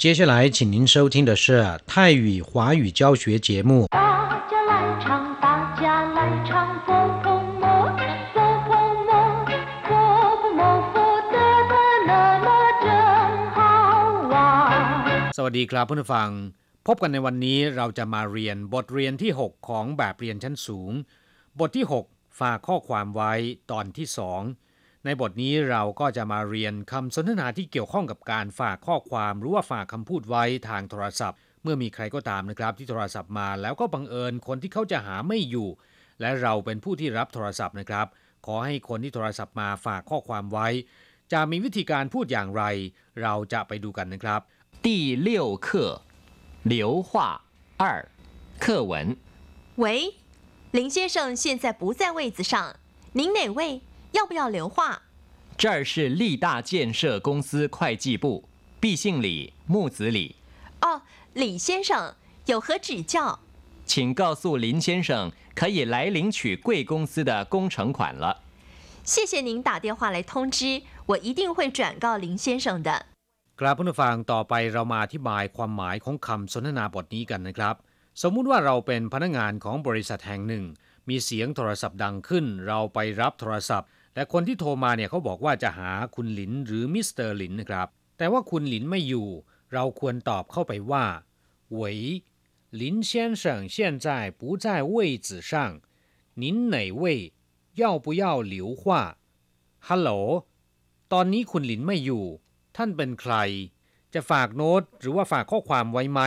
[0.00, 3.86] 接下来，请您收听的是泰语华语教学节目。
[3.90, 3.98] 大
[4.50, 4.72] 家来
[5.02, 5.82] 唱，大家
[6.16, 6.18] 来
[6.48, 6.50] 唱，
[6.86, 6.88] 佛
[7.22, 7.26] 佛
[7.60, 7.64] 摩，
[8.32, 8.70] 佛佛
[9.08, 9.10] 摩，
[9.84, 9.90] 佛
[10.40, 10.60] 佛摩，
[10.92, 10.96] 佛
[11.32, 11.36] 得
[11.70, 11.74] 得
[12.08, 12.10] 乐
[12.46, 12.48] 乐
[12.82, 12.86] 真
[13.56, 13.58] 好
[14.32, 15.32] 玩。
[15.36, 16.30] สวัสดีครับเพื่อนผู้ฟัง
[16.86, 20.92] พบกันในวันนี้เราจะมาเรียนบทเรียนที่ 6 ของแบบเรียนชั้นสูง
[21.58, 23.32] บทที่ 6 ฝากข้อความไว้
[23.70, 24.06] ตอนที่
[24.46, 24.68] 2
[25.05, 35.69] ในบทนี้เราก็จะมาเรียนคำสนทนาที่เกี่ยวข้องกับการฝากข้อความหรือว่าฝากคำพูดไว้ทางโทรศัพท์ เมื่อมีใครก็ตามนะครับที่โทรศัพท์มา แล้วก็บังเอิญคนที่เขาจะหาไม่อยู่
[36.21, 38.07] และเราเป็นผู้ที่รับโทรศัพท์นะครับ
[38.45, 40.67] ขอให้คนที่โทรศัพท์มาฝากข้อความไว้
[41.31, 42.63] จะมีวิธีการพูดอย่างไร
[43.21, 44.41] เราจะไปดูกันนะครับ
[44.85, 44.87] 第
[45.27, 45.29] 六
[45.65, 45.67] 课
[46.73, 46.75] 流
[47.09, 47.09] 化
[47.81, 47.83] 二
[48.63, 48.93] 课文
[49.83, 49.85] 喂，
[50.71, 52.53] 林先生现在不在位子上，
[53.17, 53.81] 您哪位？
[54.11, 55.01] 要不要留话？
[55.57, 58.43] 这儿是立大建设公司会计部，
[58.79, 60.35] 毕姓李，木子李，
[60.81, 61.01] 哦，
[61.33, 63.39] 李先生有何指教？
[63.85, 68.41] 请告诉林先生可以来领取贵公司的工程款了。
[69.03, 73.05] 谢谢您打电话来通知，我一定会转告林先生的。
[73.59, 77.75] ครับผู้ฟังต่อไปเรามาอธิบายความหมายของคำสนทนาบทนี้กันนะครับ
[78.21, 80.63] สมมุติว่าเราเป็นพนักงานของบริษัทแห่งหนึ่ง
[81.09, 83.89] มีเสียงโทรศัพท์ดังขึ้น เราไปรับโทรศัพท์
[84.19, 89.27] และคนที่โทรมาเนี่ยเขาบอกว่าจะหาคุณหลินหรือมิสเตอร์หลินนะครับ แต่ว่าคุณหลินไม่อยู่
[89.73, 91.05] เราควรตอบเข้าไปว่า
[91.77, 91.79] 喂
[92.79, 93.11] 林先
[93.41, 93.43] 生
[93.75, 93.75] 现
[94.05, 94.07] 在
[94.39, 94.95] 不在位
[95.27, 95.51] 子上
[96.41, 97.03] 您哪位
[97.81, 98.83] 要不要留话
[99.87, 100.11] ฮัลโหล
[101.13, 102.25] ตอนนี้คุณหลินไม่อยู่
[102.75, 103.35] ท่านเป็นใคร
[104.13, 106.21] จะฝากโน้ตหรือว่าฝากข้อความไว้ไหม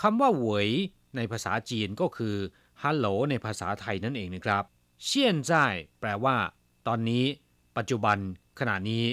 [0.00, 0.68] คำว่าเหวย
[1.16, 2.36] ในภาษาจีนก็คือ
[2.82, 4.64] ฮัลโหลในภาษาไทยนั่นเองนะครับ
[5.04, 6.36] เชี่ยนจ่ายแปลว่า
[6.86, 7.24] ตอนนี้
[7.76, 8.18] ปัจจุบัน
[8.58, 9.06] ขณะนี้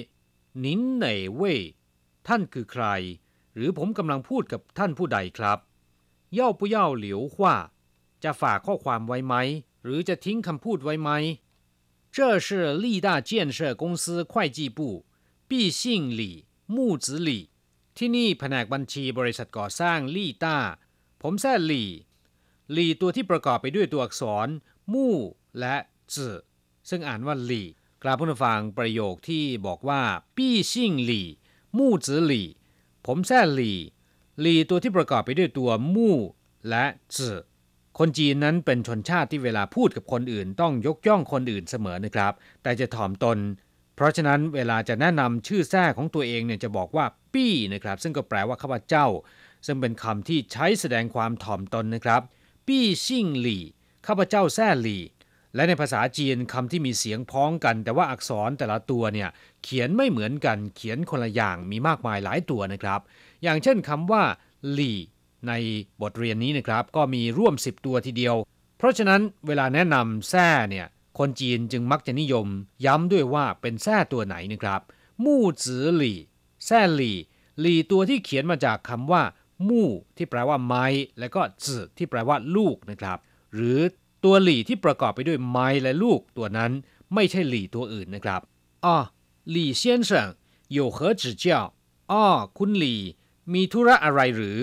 [0.64, 1.60] นินเหน่เว่ย
[2.28, 2.86] ท่านคือใคร
[3.56, 5.60] หรือผมกำลังพูดกับท่านผู้ใดครับ
[6.34, 7.56] เย่าปุเย่าเหลียวว่า
[8.24, 9.36] จะฝากข้อความไว้ไหม
[9.84, 11.10] หรือจะทิ้งคำพูดไว้ไหม
[12.16, 12.48] 这是
[12.84, 14.80] 立大建设公司会计部
[15.50, 15.82] 毕姓
[16.20, 16.22] 李
[16.76, 17.50] 木子李
[17.98, 20.58] ที่นี่แผนกบัญชีบริษัทก่อสร้างลี่ต้า
[21.22, 21.90] ผมแซ่หลี่
[22.72, 24.48] หลี่ตัวที่ประกอบไปด้วยตัวอักษร
[24.94, 25.16] มู่
[25.60, 25.76] และ
[26.14, 26.36] จื่อ
[26.91, 27.67] ซึ่งอ่านว่าหลี่
[28.03, 30.03] กราบผู้ฟังประโยคที่บอกว่า
[30.37, 31.29] ปี้ชิ่งหลี่
[31.79, 32.49] มู่จือหลี่
[33.07, 33.79] ผมแซ่หลี่
[34.41, 36.17] หลี่ตัวที่ประกอบไปด้วยตัวมู่
[36.69, 36.85] และ
[37.17, 37.39] จือ
[37.99, 42.33] คนจีนนั้นเป็นชนชาติที่เวลาพูดกับคนอื่น ต้องยกย่องคนอื่นเสมอนะครับ
[42.63, 43.39] แต่จะถ่อมตน
[43.95, 49.07] เพราะฉะนั้นเวลาจะแนะนำชื่อแท้ของตัวเองเนี่ยจะบอกว่า ปี้นะครับ ซึ่งก็แปลว่าข้าพเจ้า
[49.67, 52.23] ซึ่งเป็นคำที่ใช้แสดงความถ่อมตนนะครับ
[52.67, 53.63] ปี้ชิ่งหลี่
[54.07, 55.03] ข้าพเจ้าแซ่หลี่
[55.55, 59.29] และในภาษาจีนคำที่มีเสียงพ้องกัน แต่ว่าอักษรแต่ละตัวเนี่ย
[59.63, 63.01] เขียนไม่เหมือนกันเขียนคนละอย่างมีมากมายหลายตัวนะครับ
[63.43, 64.23] อย่างเช่นคำว่า
[64.73, 64.99] หลี่
[65.49, 65.53] ใน
[66.03, 68.37] บทเรียนนี้นะครับ ก็มีร่วม 10 ตัวทีเดียว
[68.79, 70.87] เพราะฉะนั้นเวลาแนะนำแซ่เนี่ย
[71.19, 72.47] คนจีนจึงมักจะนิยม
[72.87, 74.81] ย้ำด้วยว่าเป็นแซ่ตัวไหนนะครับ
[75.25, 76.19] มู่จือหลี่
[76.67, 77.19] แซ่หลี่
[77.61, 79.23] หลี่ตัวที่เขียนมาจากคำว่า
[79.69, 80.87] มู่ที่แปลว่าไม้
[81.19, 83.19] และก็จือที่แปลว่าลูกนะครับ
[83.55, 83.79] หรือ
[84.24, 86.72] ตัวหลี่ที่ประกอบไปด้วยไม้และลูกตัวนั้น
[87.14, 88.42] ไม่ใช่หลี่ตัวอื่นนะครับ
[88.86, 88.98] อ๋อ
[89.52, 90.12] หลี่先生
[90.76, 91.46] 有何指教
[92.12, 92.26] อ๋อ
[92.58, 93.02] คุณหลี่
[93.54, 94.60] มีธุระอะไรหรือ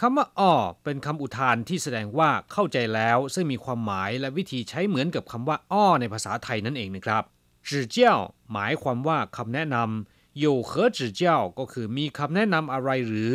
[0.00, 0.52] คำว่าอ้อ
[0.84, 7.22] เป็นคำอุทานที่แสดงว่าเข้าใจแล้ว ซึ่งมีความหมายและวิธีใช้เหมือนกับคำว่าอ้อในภาษาไทยนั่นเองนะครับ
[7.68, 8.14] จื่อเจ้า
[8.52, 11.22] หมายความว่าคำแนะนำ有何指教
[11.58, 13.32] ก็คือมีคำแนะนำอะไรหรือ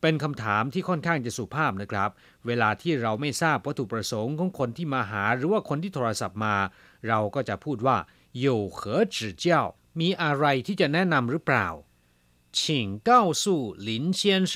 [0.00, 2.10] เป็นคำถามที่ค่อนข้างจะสุภาพนะครับ
[2.46, 6.56] เวลาที่เราไม่ทราบวัตถุประสงค์ของคนที่มาหา หรือว่าคนที่โทรศัพท์มา
[7.08, 7.96] เราก็จะพูดว่า
[8.44, 8.46] 有
[8.76, 8.78] 何
[9.14, 9.46] 指教
[10.00, 11.68] มีอะไรที่จะแนะนำหรือเปล่า
[12.58, 12.60] 请
[13.08, 13.10] 告
[13.42, 13.44] 诉
[13.88, 14.54] 林先生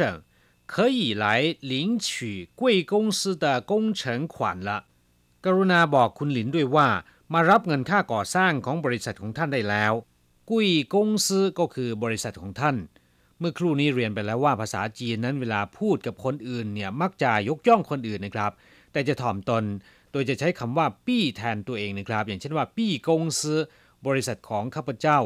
[0.72, 1.24] 可以来
[1.72, 1.72] 领
[2.06, 4.00] 取贵公司的工程
[4.34, 4.36] 款
[4.68, 4.70] 了
[5.44, 6.88] กรุณาบอกคุณหลินด้วยว่า
[7.32, 9.92] มารับเงินค่าก่อสร้างของบริษัทของท่านได้แล้ว
[10.50, 12.76] กุยกงซือก็คือบริษัทของท่าน
[13.39, 18.51] เมื่อครู่นี้เรียนไปแล้วว่าภาษาจีนนั้นเวลาพูดกับคนอื่นเนี่ยมักจะยกย่องคนอื่นนะครับ
[18.91, 19.63] แต่จะถ่อมตน
[20.11, 23.59] โดยจะใช้คำว่าปี้แทนตัวเองนะครับ อย่างเช่นว่าปี้กงซือ
[24.07, 25.19] บริษัทของข้าพเจ้า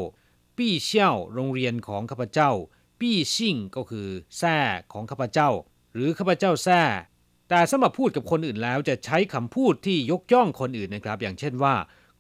[0.57, 2.51] ปี้เชี่ยวโรงเรียนของข้าพเจ้า
[3.00, 4.07] ปี้ชิ่งก็คือ
[4.38, 4.57] แซ่
[4.94, 5.50] ของข้าพเจ้า
[5.94, 6.81] หรือข้าพเจ้าแซ่
[7.50, 11.75] แต่สำหรับพูดกับคนอื่นแล้วจะใช้คำพูดที่ยกย่องคนอื่นนะครับ อย่างเช่นว่า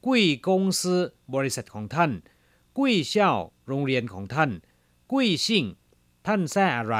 [0.05, 1.01] กุ้ยกงซือ
[1.35, 2.11] บริษัทของท่าน
[2.77, 3.37] กุ้ยเชี่ยว
[3.67, 4.51] โรงเรียนของท่าน
[5.11, 5.65] กุ้ยชิ่ง
[6.29, 6.97] ท่านแท้อะไร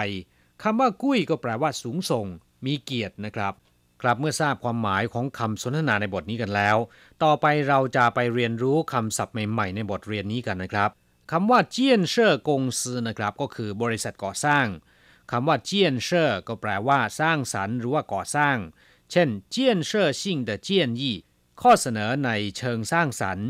[0.63, 2.27] คำว่า 贵 ก็แปลว่าสูงส่ง
[2.65, 3.53] มีเกียรตินะครับ
[4.01, 6.77] ครับเมื่อทราบความหมายของคำสนทนาในบทนี้กันแล้ว
[7.23, 10.89] ต่อไปเราจะไปเรียนรู้คำศัพท์ใหม่ๆ ในบทเรียนนี้กันนะครับ
[11.31, 14.65] คำว่า 建设公司 นะครับ ก็คือบริษัทก่อสร้าง
[15.31, 18.57] คำว่า 建设 ก็แปลว่าสร้างสรรค์หรือว่าก่อสร้าง
[19.11, 21.17] เช่น 建设性的建议
[21.61, 23.49] ข้อเสนอในเชิงสร้างสรรค์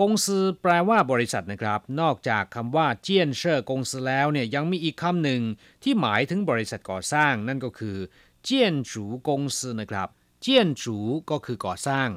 [0.00, 5.42] 公司 แปลว่าบริษัทนะครับ นอกจากคำว่า 建设公司 แล้วเนี่ยยังมีอีกคำหนึ่ง
[5.82, 7.96] ที่หมายถึงบริษัทก่อสร้าง นั่นก็คือ
[8.44, 10.08] เจียนจูกงซือนะครับ
[10.40, 10.96] เจียนจู
[11.30, 12.08] ก็คือก่อสร้าง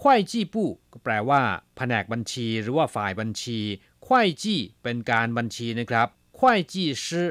[0.00, 1.42] ควายจี้ปู้ก็แปลว่า
[1.76, 3.58] แผนกบัญชี หรือว่าฝ่ายบัญชี
[4.06, 6.08] ควายจี้เป็นการบัญชีนะครับ
[6.38, 7.28] ควายจี้ชื่อ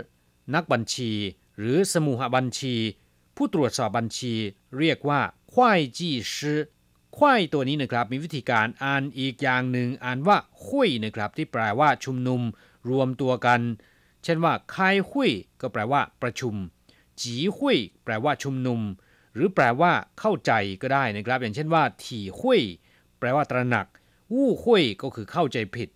[0.55, 1.11] นักบัญชี
[1.57, 2.75] หรือสมุหบัญชี
[3.35, 4.33] ผู้ตรวจสอบบัญชี
[4.79, 5.21] เรียกว่า
[5.53, 6.59] ควายจี้ชื่อ
[7.17, 10.37] ควายตัวนี้นะครับมีวิธีการอ่านอีกอย่างหนึ่งอ่านว่า
[10.69, 12.41] คุยนะครับที่แปลว่าชุมนุม
[12.89, 13.61] รวมตัวกัน
[14.23, 16.55] เช่นว่าคายคุยก็แปลว่า ประชุม
[17.21, 18.79] จีคุยแปลว่าชุมนุม
[19.35, 20.51] หรือแปลว่าเข้าใจ
[20.81, 22.61] ก็ได้นะครับ อย่างเช่นว่า ถี่คุย
[23.19, 23.87] แปลว่าตระหนัก
[24.33, 25.89] วู้คุยก็คือเข้าใจผิด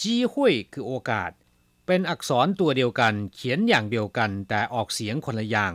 [0.00, 1.30] จีคุยคือโอกาส
[1.86, 5.72] เป็นอักษรตัวเดียวกัน เขียนอย่างเดียวกัน แต่ออกเสียงคนละอย่าง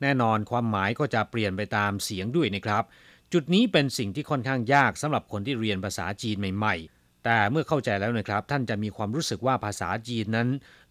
[0.00, 2.84] แน่นอนความหมายก็จะเปลี่ยนไปตามเสียงด้วยนะครับ
[3.33, 10.49] จุดนี้เป็นสิ่งที่ค่อนข้างยากสำหรับคนที่เรียนภาษาจีนใหม่ ๆ แต่เมื่อเข้าใจแล้วนะครับ ท่านจะมีความรู้สึกว่าภาษาจีนนั้น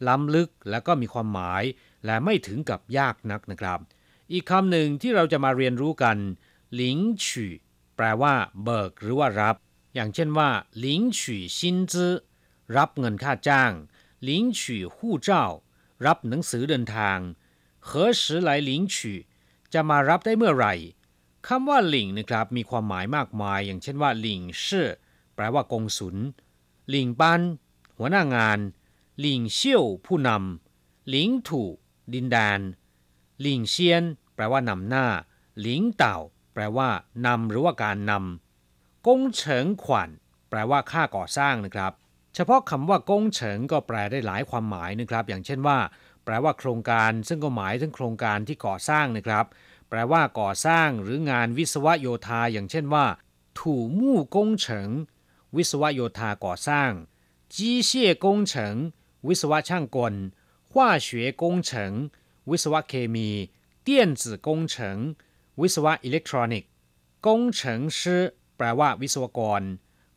[0.09, 1.63] ล้ำลึกและก็มีความหมาย
[2.07, 3.79] และไม่ถึงกับยากนักนะครับ
[4.33, 6.17] อีกคำหนึ่งที่เราจะมาเรียนรู้กัน
[6.75, 7.53] หลิงฉี่
[7.97, 8.35] แปลว่า
[8.65, 9.57] เบิกหรือว่ารับ
[9.95, 12.15] อย่างเช่นว่าหลิงฉี่ซินจื้อ
[12.77, 13.73] รับเงินค่าจ้าง
[14.25, 15.45] หลิงฉี่หู่เจ้า
[16.07, 17.19] รับหนังสือเดินทาง
[17.89, 17.91] 何
[18.21, 18.97] 时来领取
[19.75, 20.75] จะมารับได้เมื่อไหร่
[21.48, 24.90] คำว่าหลิงนะครับมีความหมายมากมาย อย่างเช่นว่าหลิงชื่อ
[25.36, 26.16] แปลว่ากงสุล
[26.90, 27.42] หลิงปัน
[27.98, 28.60] หัวหน้างาน
[29.20, 31.64] หลิงเซี่ยวผู้นำหลิงถู
[32.14, 32.60] ดินแดน
[33.42, 34.04] หลิงเซียน
[34.36, 35.06] แปลว่านำหน้า
[35.62, 36.18] หลิงเต่า
[36.54, 36.90] แปลว่า
[37.26, 40.10] นำหรือว่าการนำกงเฉิงขวัญ
[40.50, 41.94] แปลว่าค่าก่อสร้างนะครับ
[42.36, 45.78] เฉพาะคำว่ากงเฉิงก็แปลได้หลายความหมายนะครับ อย่างเช่นว่า
[46.26, 49.46] แปลว่าโครงการ ซึ่งก็หมายถึงโครงการที่ก่อสร้างนะครับ
[49.89, 53.07] แปลว่าก่อสร้างหรืองานวิศวโยธาอย่างเช่นว่า
[53.59, 54.91] ถูมู่กงเฉิง
[55.57, 56.91] วิศวโยธาก่อสร้าง
[57.55, 58.77] จีเซี่ยกงเฉิง
[59.29, 60.15] วิศวช่างกล
[60.73, 60.75] 化
[61.07, 61.09] 学
[61.43, 61.71] 工程
[62.51, 63.31] วิศวเคมี
[63.87, 63.89] 电
[64.21, 64.75] 子工程
[65.61, 66.71] วิศวะอิเล็กทรอนิกส์
[67.27, 68.23] กงเฉิงชื่อ
[68.57, 69.63] แปลว่าวิศวกร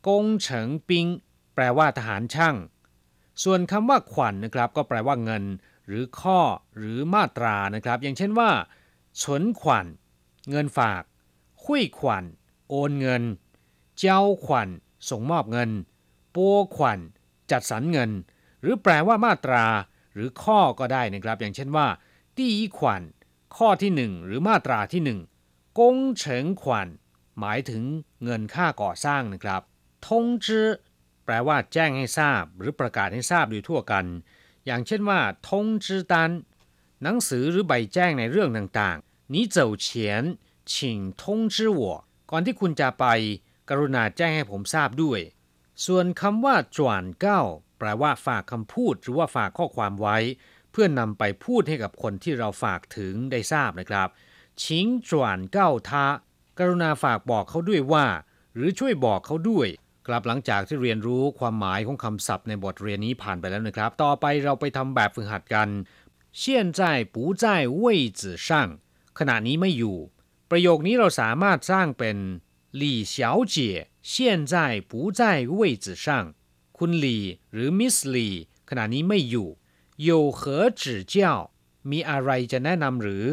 [0.08, 1.08] กงเฉิงปิง
[1.56, 2.56] แปลว่าทหารช่าง
[3.44, 5.44] ส่วนคำว่าขวัญนนะครับ ก็แปลว่าเงิน
[5.88, 6.40] หรือข้อ
[6.78, 8.50] หรือมาตรานะครับ อย่างเช่นว่า
[9.21, 9.87] ฉนขวัญ
[10.51, 11.03] เงินฝาก
[11.65, 12.25] คุยขวัญ
[12.69, 13.23] โอนเงิน
[13.99, 14.69] เจ้าขวัญ
[15.09, 15.71] ส่งมอบเงิน
[16.35, 16.99] ปัวขวัญ
[17.51, 18.11] จัดสรรเงิน
[18.61, 19.65] หรือแปลว่ามาตรา
[20.15, 21.87] หรือข้อก็ได้นะครับ อย่างเช่นว่า
[22.37, 22.49] ตี
[22.79, 23.03] ขวัญ
[23.57, 25.21] ข้อที่หนึ่งหรือมาตราที่หนึ่ง
[25.79, 26.89] กงเฉิงขวัญ
[27.39, 27.85] หมายถึง
[28.25, 29.63] เงินค่าก่อสร้างนะครับ
[30.07, 30.69] ทงจื้อ
[31.25, 34.05] แปลว่าแจ้งให้ทราบ หรือประกาศให้ทราบโดยทั่วกัน
[34.67, 36.31] อย่างเช่นว่าทงจื้อตัน
[37.04, 39.88] หนังสือหรือใบแจ้งในเรื่องต่างๆ你走前
[40.72, 40.74] 请
[41.22, 41.24] 通
[41.54, 41.82] 知我
[42.32, 43.06] ก่อนที่คุณจะไป
[43.70, 45.20] กรุณาแจ้งให้ผมทราบด้วย
[45.86, 47.42] ส่วนคำว่าจวนเก้า
[47.80, 50.18] แปลว่าฝากคำพูดหรือว่าฝากข้อความไว้
[50.72, 54.10] เพื่อนนำไปพูดให้กับคนที่เราฝากถึงได้ทราบนะครับ
[54.64, 56.06] ชิงจวนเก้าทา
[56.60, 58.06] กรุณาฝากบอกเขาด้วยว่า
[58.56, 59.68] หรือช่วยบอกเขาด้วย
[60.08, 65.68] กลับหลังจากที่เรียนรู้ความหมายของคำศัพท์ในบทเรียนนี้ผ่านไปแล้วนะครับ ต่อไปเราไปทำแบบฝึกหัดกัน
[66.32, 66.42] 现
[66.78, 66.82] 在
[67.14, 68.48] 不在位子上
[69.18, 69.98] ขณะนี้ไม่อยู่
[70.50, 72.18] ประโยคนี้เราสามารถสร้างเป็น
[72.82, 73.16] 李小
[73.54, 73.56] 姐
[74.12, 74.14] 现
[74.52, 74.56] 在
[74.90, 75.22] 不在
[75.58, 76.06] 位子上
[76.78, 77.18] คุณหลี
[77.54, 78.30] หรือมิสหลี
[78.70, 79.50] ขณะนี้ไม่อยู่
[80.08, 80.42] 有何
[80.82, 81.16] 指教
[81.90, 83.26] มีอะไรจะแนะนำหรือ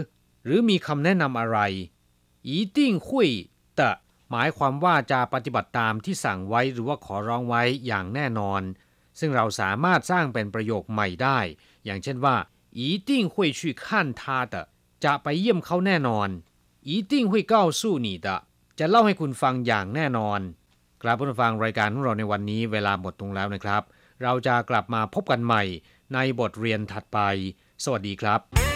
[0.44, 1.58] หรือมีคำแนะนำอะไร
[2.48, 3.08] 一定会
[3.78, 3.80] 的
[4.30, 8.62] หมายความว่าจะปฏิบัติตามที่สั่งไว้หรือว่าขอร้องไว้อย่างแน่นอน
[9.18, 11.38] ซึ่งเราสามารถสร้างเป็นประโยคใหม่ได้
[11.84, 12.36] อย่างเช่นว่า
[12.80, 13.84] 一定会去看
[14.20, 14.54] 他的
[15.04, 16.28] จะไปเยี่ยมเขาแน่นอน
[16.88, 18.28] 一定会告诉你的
[18.78, 20.40] จะเล่าให้คุณฟังอย่างแน่นอน
[21.02, 23.82] กลับผู้ฟังรายการของเราในวันนี้เวลาหมดลงแล้วนะครับ
[24.22, 25.62] เราจะกลับมาพบกันใหม่
[26.14, 27.18] ในบทเรียนถัดไป
[27.84, 28.67] สวัสดีครับ